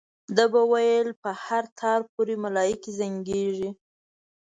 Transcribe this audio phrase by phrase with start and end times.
[0.35, 3.69] ده به ویل په هر تار پورې ملایکې زنګېږي.